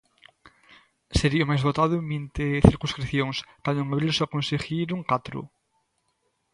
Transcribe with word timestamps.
Sería 1.19 1.45
o 1.45 1.49
máis 1.49 1.65
votado 1.67 1.93
en 1.99 2.05
vinte 2.13 2.63
circunscricións, 2.69 3.37
cando 3.63 3.79
en 3.81 3.87
abril 3.91 4.11
só 4.17 4.25
conseguiron 4.35 5.07
catro. 5.11 5.39